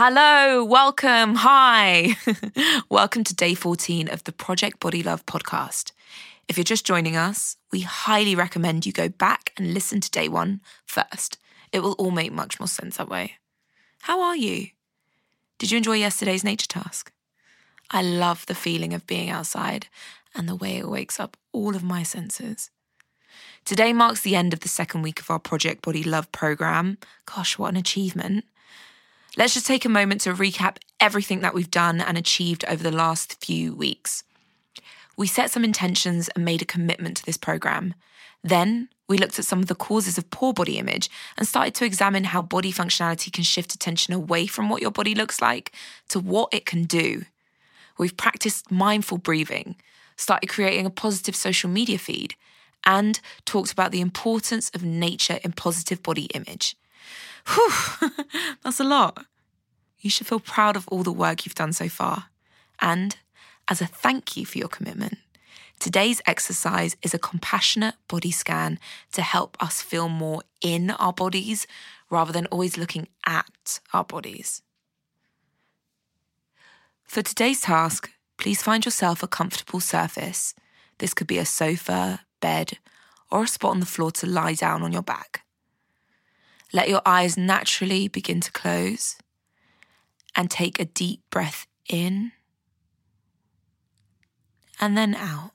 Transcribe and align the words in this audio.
Hello, 0.00 0.62
welcome, 0.62 1.34
hi. 1.34 2.14
welcome 2.88 3.24
to 3.24 3.34
day 3.34 3.54
14 3.54 4.08
of 4.08 4.22
the 4.22 4.30
Project 4.30 4.78
Body 4.78 5.02
Love 5.02 5.26
podcast. 5.26 5.90
If 6.46 6.56
you're 6.56 6.62
just 6.62 6.86
joining 6.86 7.16
us, 7.16 7.56
we 7.72 7.80
highly 7.80 8.36
recommend 8.36 8.86
you 8.86 8.92
go 8.92 9.08
back 9.08 9.52
and 9.56 9.74
listen 9.74 10.00
to 10.00 10.08
day 10.08 10.28
one 10.28 10.60
first. 10.86 11.36
It 11.72 11.80
will 11.80 11.94
all 11.94 12.12
make 12.12 12.30
much 12.30 12.60
more 12.60 12.68
sense 12.68 12.98
that 12.98 13.08
way. 13.08 13.38
How 14.02 14.20
are 14.20 14.36
you? 14.36 14.68
Did 15.58 15.72
you 15.72 15.78
enjoy 15.78 15.96
yesterday's 15.96 16.44
nature 16.44 16.68
task? 16.68 17.10
I 17.90 18.00
love 18.00 18.46
the 18.46 18.54
feeling 18.54 18.94
of 18.94 19.04
being 19.04 19.30
outside 19.30 19.88
and 20.32 20.48
the 20.48 20.54
way 20.54 20.76
it 20.76 20.88
wakes 20.88 21.18
up 21.18 21.36
all 21.52 21.74
of 21.74 21.82
my 21.82 22.04
senses. 22.04 22.70
Today 23.64 23.92
marks 23.92 24.20
the 24.20 24.36
end 24.36 24.52
of 24.52 24.60
the 24.60 24.68
second 24.68 25.02
week 25.02 25.18
of 25.18 25.28
our 25.28 25.40
Project 25.40 25.82
Body 25.82 26.04
Love 26.04 26.30
program. 26.30 26.98
Gosh, 27.26 27.58
what 27.58 27.70
an 27.70 27.76
achievement! 27.76 28.44
Let's 29.36 29.54
just 29.54 29.66
take 29.66 29.84
a 29.84 29.90
moment 29.90 30.22
to 30.22 30.32
recap 30.32 30.78
everything 30.98 31.40
that 31.40 31.54
we've 31.54 31.70
done 31.70 32.00
and 32.00 32.16
achieved 32.16 32.64
over 32.66 32.82
the 32.82 32.90
last 32.90 33.44
few 33.44 33.74
weeks. 33.74 34.24
We 35.16 35.26
set 35.26 35.50
some 35.50 35.64
intentions 35.64 36.28
and 36.28 36.44
made 36.44 36.62
a 36.62 36.66
commitment 36.66 37.18
to 37.18 37.26
this 37.26 37.36
program. 37.36 37.94
Then 38.42 38.88
we 39.08 39.18
looked 39.18 39.38
at 39.38 39.44
some 39.44 39.58
of 39.58 39.66
the 39.66 39.74
causes 39.74 40.16
of 40.18 40.30
poor 40.30 40.52
body 40.52 40.78
image 40.78 41.10
and 41.36 41.46
started 41.46 41.74
to 41.76 41.84
examine 41.84 42.24
how 42.24 42.42
body 42.42 42.72
functionality 42.72 43.32
can 43.32 43.44
shift 43.44 43.74
attention 43.74 44.14
away 44.14 44.46
from 44.46 44.68
what 44.68 44.82
your 44.82 44.90
body 44.90 45.14
looks 45.14 45.42
like 45.42 45.72
to 46.08 46.18
what 46.18 46.52
it 46.52 46.66
can 46.66 46.84
do. 46.84 47.24
We've 47.98 48.16
practiced 48.16 48.70
mindful 48.70 49.18
breathing, 49.18 49.76
started 50.16 50.48
creating 50.48 50.86
a 50.86 50.90
positive 50.90 51.36
social 51.36 51.68
media 51.68 51.98
feed, 51.98 52.34
and 52.84 53.20
talked 53.44 53.72
about 53.72 53.92
the 53.92 54.00
importance 54.00 54.70
of 54.70 54.84
nature 54.84 55.38
in 55.42 55.52
positive 55.52 56.02
body 56.02 56.26
image. 56.26 56.76
Whew, 57.48 58.10
that's 58.62 58.80
a 58.80 58.84
lot. 58.84 59.24
You 60.00 60.10
should 60.10 60.26
feel 60.26 60.40
proud 60.40 60.76
of 60.76 60.86
all 60.88 61.02
the 61.02 61.12
work 61.12 61.44
you've 61.44 61.54
done 61.54 61.72
so 61.72 61.88
far. 61.88 62.26
And 62.80 63.16
as 63.68 63.80
a 63.80 63.86
thank 63.86 64.36
you 64.36 64.46
for 64.46 64.58
your 64.58 64.68
commitment, 64.68 65.18
today's 65.78 66.22
exercise 66.26 66.96
is 67.02 67.14
a 67.14 67.18
compassionate 67.18 67.94
body 68.06 68.30
scan 68.30 68.78
to 69.12 69.22
help 69.22 69.56
us 69.60 69.82
feel 69.82 70.08
more 70.08 70.42
in 70.60 70.90
our 70.90 71.12
bodies 71.12 71.66
rather 72.10 72.32
than 72.32 72.46
always 72.46 72.78
looking 72.78 73.08
at 73.26 73.80
our 73.92 74.04
bodies. 74.04 74.62
For 77.04 77.22
today's 77.22 77.62
task, 77.62 78.10
please 78.36 78.62
find 78.62 78.84
yourself 78.84 79.22
a 79.22 79.28
comfortable 79.28 79.80
surface. 79.80 80.54
This 80.98 81.14
could 81.14 81.26
be 81.26 81.38
a 81.38 81.44
sofa, 81.44 82.20
bed, 82.40 82.78
or 83.30 83.44
a 83.44 83.48
spot 83.48 83.72
on 83.72 83.80
the 83.80 83.86
floor 83.86 84.10
to 84.12 84.26
lie 84.26 84.54
down 84.54 84.82
on 84.82 84.92
your 84.92 85.02
back. 85.02 85.42
Let 86.72 86.88
your 86.88 87.00
eyes 87.06 87.36
naturally 87.36 88.08
begin 88.08 88.40
to 88.40 88.52
close 88.52 89.16
and 90.36 90.50
take 90.50 90.78
a 90.78 90.84
deep 90.84 91.22
breath 91.30 91.66
in 91.88 92.32
and 94.80 94.96
then 94.96 95.14
out. 95.14 95.52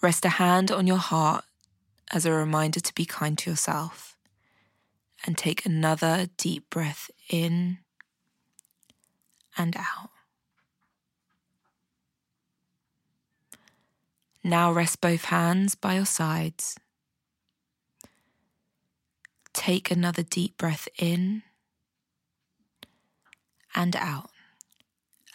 Rest 0.00 0.24
a 0.24 0.30
hand 0.30 0.70
on 0.70 0.86
your 0.86 0.98
heart 0.98 1.44
as 2.12 2.24
a 2.24 2.32
reminder 2.32 2.78
to 2.80 2.94
be 2.94 3.04
kind 3.04 3.36
to 3.38 3.50
yourself 3.50 4.16
and 5.26 5.36
take 5.36 5.66
another 5.66 6.28
deep 6.36 6.70
breath 6.70 7.10
in 7.28 7.78
and 9.56 9.76
out. 9.76 10.10
Now 14.42 14.70
rest 14.70 15.00
both 15.00 15.24
hands 15.24 15.74
by 15.74 15.94
your 15.94 16.06
sides 16.06 16.76
Take 19.66 19.90
another 19.90 20.22
deep 20.22 20.58
breath 20.58 20.88
in 20.98 21.42
and 23.74 23.96
out, 23.96 24.28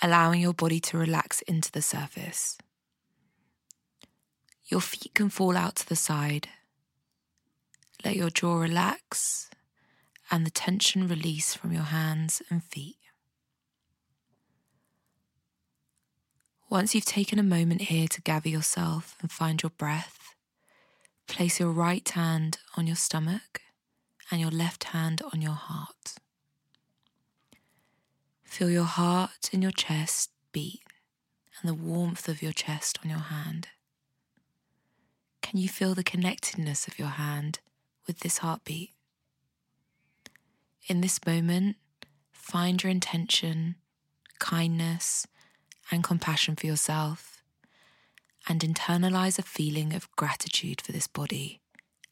allowing 0.04 0.40
your 0.40 0.54
body 0.54 0.80
to 0.82 1.00
relax 1.00 1.42
into 1.42 1.72
the 1.72 1.82
surface. 1.82 2.56
Your 4.68 4.82
feet 4.82 5.16
can 5.16 5.30
fall 5.30 5.58
out 5.58 5.78
to 5.78 5.90
the 5.90 5.96
side. 5.96 6.48
Let 8.06 8.16
your 8.16 8.30
jaw 8.30 8.58
relax 8.58 9.50
and 10.30 10.46
the 10.46 10.52
tension 10.52 11.08
release 11.08 11.56
from 11.56 11.72
your 11.72 11.90
hands 11.90 12.44
and 12.52 12.64
feet. 12.64 12.98
Once 16.70 16.94
you've 16.94 17.04
taken 17.04 17.40
a 17.40 17.54
moment 17.58 17.82
here 17.82 18.08
to 18.10 18.22
gather 18.22 18.50
yourself 18.50 19.16
and 19.22 19.32
find 19.32 19.64
your 19.64 19.72
breath, 19.72 20.36
place 21.28 21.60
your 21.60 21.72
right 21.72 22.08
hand 22.10 22.60
on 22.78 22.86
your 22.86 22.96
stomach 22.96 23.62
and 24.32 24.40
your 24.40 24.52
left 24.52 24.86
hand 24.86 25.22
on 25.34 25.42
your 25.42 25.54
heart. 25.54 26.16
Feel 28.44 28.70
your 28.70 28.84
heart 28.84 29.50
in 29.52 29.62
your 29.62 29.72
chest 29.72 30.32
beat 30.52 30.82
and 31.62 31.70
the 31.70 31.74
warmth 31.74 32.28
of 32.28 32.42
your 32.42 32.52
chest 32.52 33.00
on 33.04 33.10
your 33.10 33.20
hand. 33.20 33.68
Can 35.42 35.60
you 35.60 35.70
feel 35.70 35.96
the 35.96 36.04
connectedness 36.04 36.88
of 36.88 37.00
your 37.00 37.10
hand 37.10 37.60
with 38.08 38.20
this 38.20 38.40
heartbeat? 38.40 38.92
In 40.88 41.02
this 41.02 41.20
moment, 41.26 41.78
find 42.32 42.82
your 42.82 42.90
intention, 42.92 43.76
kindness, 44.40 45.28
and 45.92 46.04
compassion 46.04 46.56
for 46.56 46.66
yourself, 46.68 47.44
and 48.48 48.62
internalize 48.62 49.38
a 49.38 49.44
feeling 49.44 49.94
of 49.94 50.10
gratitude 50.16 50.82
for 50.82 50.92
this 50.92 51.08
body 51.08 51.62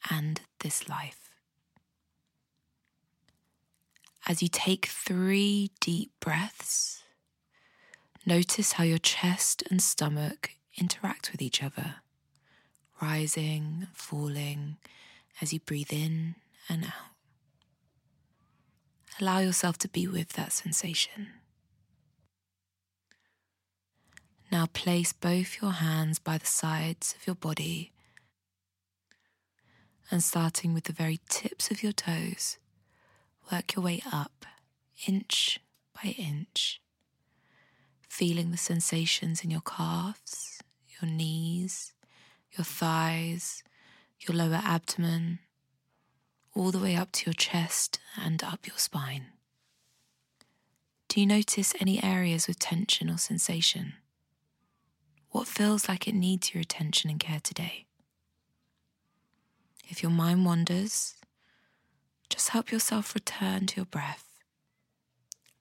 and 0.10 0.42
this 0.60 0.88
life. 0.88 1.27
As 4.30 4.42
you 4.42 4.50
take 4.50 4.88
three 4.88 5.72
deep 5.80 6.12
breaths, 6.20 7.02
notice 8.26 8.74
how 8.74 8.84
your 8.84 8.98
chest 8.98 9.64
and 9.72 9.82
stomach 9.82 10.52
interact 10.78 11.32
with 11.32 11.42
each 11.42 11.64
other, 11.64 11.96
rising 13.02 13.88
falling 13.94 14.76
as 15.42 15.54
you 15.54 15.62
breathe 15.62 15.94
in 15.94 16.36
and 16.68 16.84
out. 16.84 17.16
Allow 19.22 19.40
yourself 19.40 19.78
to 19.78 19.88
be 19.88 20.10
with 20.10 20.34
that 20.34 20.52
sensation. 20.52 21.30
Now 24.52 24.66
place 24.66 25.14
both 25.14 25.62
your 25.62 25.72
hands 25.72 26.20
by 26.20 26.38
the 26.38 26.46
sides 26.46 27.16
of 27.18 27.26
your 27.26 27.36
body 27.36 27.94
and 30.12 30.22
starting 30.22 30.74
with 30.74 30.84
the 30.84 30.94
very 30.94 31.22
tips 31.30 31.72
of 31.72 31.82
your 31.82 31.94
toes 31.94 32.58
Work 33.52 33.76
your 33.76 33.86
way 33.86 34.02
up, 34.12 34.46
inch 35.08 35.60
by 35.94 36.10
inch, 36.18 36.82
feeling 38.10 38.52
the 38.52 38.58
sensations 38.58 39.44
in 39.44 39.52
your 39.52 39.62
calves, 39.62 40.60
your 41.02 41.10
knees, 41.10 41.94
your 42.58 42.66
thighs, 42.66 43.64
your 44.20 44.36
lower 44.36 44.62
abdomen, 44.64 45.40
all 46.54 46.72
the 46.72 46.80
way 46.80 46.96
up 46.96 47.12
to 47.14 47.26
your 47.28 47.34
chest 47.34 48.00
and 48.22 48.44
up 48.44 48.68
your 48.68 48.78
spine. 48.78 49.28
Do 51.08 51.22
you 51.22 51.28
notice 51.28 51.74
any 51.80 52.04
areas 52.04 52.48
with 52.48 52.60
tension 52.60 53.10
or 53.10 53.18
sensation? 53.18 53.94
What 55.30 55.48
feels 55.48 55.88
like 55.88 56.08
it 56.08 56.16
needs 56.16 56.54
your 56.54 56.62
attention 56.62 57.10
and 57.10 57.20
care 57.20 57.40
today? 57.42 57.86
If 59.88 60.04
your 60.04 60.12
mind 60.12 60.46
wanders, 60.46 61.16
just 62.48 62.54
help 62.54 62.72
yourself 62.72 63.14
return 63.14 63.66
to 63.66 63.76
your 63.76 63.86
breath 63.86 64.24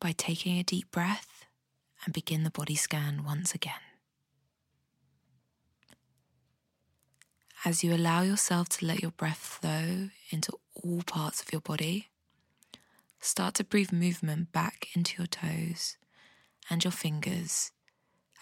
by 0.00 0.12
taking 0.12 0.56
a 0.56 0.62
deep 0.62 0.88
breath 0.92 1.44
and 2.04 2.14
begin 2.14 2.44
the 2.44 2.50
body 2.50 2.76
scan 2.76 3.24
once 3.24 3.56
again. 3.56 3.72
As 7.64 7.82
you 7.82 7.92
allow 7.92 8.22
yourself 8.22 8.68
to 8.68 8.86
let 8.86 9.02
your 9.02 9.10
breath 9.10 9.38
flow 9.38 10.10
into 10.30 10.52
all 10.74 11.02
parts 11.04 11.42
of 11.42 11.50
your 11.50 11.60
body, 11.60 12.06
start 13.18 13.54
to 13.54 13.64
breathe 13.64 13.90
movement 13.90 14.52
back 14.52 14.86
into 14.94 15.16
your 15.18 15.26
toes 15.26 15.96
and 16.70 16.84
your 16.84 16.92
fingers 16.92 17.72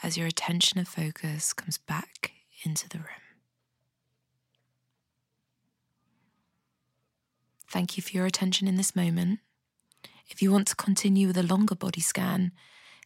as 0.02 0.18
your 0.18 0.26
attention 0.26 0.78
and 0.78 0.86
focus 0.86 1.54
comes 1.54 1.78
back 1.78 2.32
into 2.62 2.90
the 2.90 2.98
room. 2.98 3.23
Thank 7.74 7.96
you 7.96 8.04
for 8.04 8.12
your 8.12 8.24
attention 8.24 8.68
in 8.68 8.76
this 8.76 8.94
moment. 8.94 9.40
If 10.28 10.40
you 10.40 10.52
want 10.52 10.68
to 10.68 10.76
continue 10.76 11.26
with 11.26 11.36
a 11.36 11.42
longer 11.42 11.74
body 11.74 12.00
scan, 12.00 12.52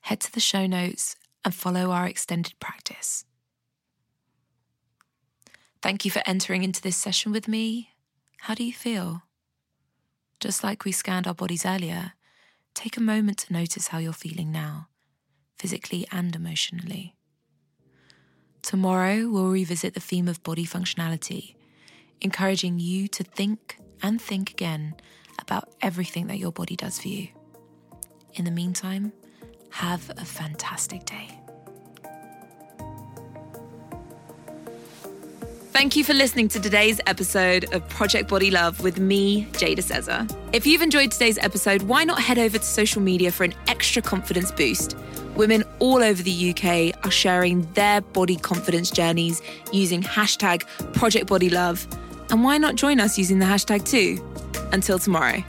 head 0.03 0.21
to 0.21 0.31
the 0.31 0.41
show 0.41 0.67
notes 0.67 1.17
and 1.43 1.55
follow 1.55 1.91
our 1.91 2.07
extended 2.07 2.53
practice. 2.61 3.25
Thank 5.81 6.05
you 6.05 6.11
for 6.11 6.21
entering 6.27 6.65
into 6.65 6.83
this 6.83 6.99
session 6.99 7.33
with 7.33 7.49
me. 7.49 7.95
How 8.41 8.53
do 8.53 8.63
you 8.63 8.75
feel? 8.75 9.23
Just 10.39 10.63
like 10.63 10.85
we 10.85 10.93
scanned 10.93 11.27
our 11.27 11.33
bodies 11.33 11.65
earlier, 11.65 12.13
take 12.75 12.99
a 12.99 13.01
moment 13.01 13.39
to 13.39 13.55
notice 13.55 13.89
how 13.89 13.97
you're 13.97 14.13
feeling 14.13 14.53
now, 14.53 14.89
physically 15.59 16.07
and 16.13 16.37
emotionally. 16.37 17.17
Tomorrow, 18.61 19.31
we'll 19.31 19.49
revisit 19.49 19.95
the 19.95 20.01
theme 20.01 20.29
of 20.29 20.43
body 20.43 20.67
functionality, 20.67 21.55
encouraging 22.21 22.79
you 22.79 23.09
to 23.09 23.25
think 23.25 23.79
and 24.03 24.21
think 24.21 24.51
again 24.51 24.95
about 25.39 25.69
everything 25.81 26.27
that 26.29 26.39
your 26.39 26.53
body 26.53 26.77
does 26.77 27.01
for 27.01 27.09
you. 27.09 27.29
In 28.35 28.45
the 28.45 28.51
meantime, 28.51 29.13
have 29.71 30.11
a 30.17 30.25
fantastic 30.25 31.05
day. 31.05 31.39
Thank 35.79 35.95
you 35.95 36.03
for 36.03 36.13
listening 36.13 36.49
to 36.49 36.59
today's 36.59 37.01
episode 37.07 37.73
of 37.73 37.89
Project 37.89 38.29
Body 38.29 38.51
Love 38.51 38.83
with 38.83 38.99
me, 38.99 39.45
Jada 39.53 39.79
Sezer. 39.79 40.29
If 40.53 40.67
you've 40.67 40.83
enjoyed 40.83 41.13
today's 41.13 41.39
episode, 41.39 41.83
why 41.83 42.03
not 42.03 42.21
head 42.21 42.37
over 42.37 42.59
to 42.59 42.65
social 42.65 43.01
media 43.01 43.31
for 43.31 43.45
an 43.45 43.55
extra 43.69 44.03
confidence 44.03 44.51
boost? 44.51 44.97
Women 45.37 45.63
all 45.79 46.03
over 46.03 46.21
the 46.21 46.51
UK 46.51 46.97
are 47.07 47.13
sharing 47.13 47.63
their 47.75 48.01
body 48.01 48.35
confidence 48.35 48.91
journeys 48.91 49.41
using 49.73 50.03
hashtag 50.03 50.67
Project 50.95 51.29
Body 51.29 51.49
Love. 51.49 51.87
And 52.31 52.45
why 52.45 52.59
not 52.59 52.75
join 52.75 53.01
us 53.01 53.17
using 53.19 53.39
the 53.39 53.47
hashtag 53.47 53.85
too? 53.89 54.23
Until 54.73 54.99
tomorrow. 54.99 55.43